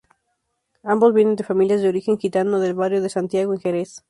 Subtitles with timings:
[0.81, 3.99] Ambos vienen de familias de origen gitano del barrio de Santiago en Jerez.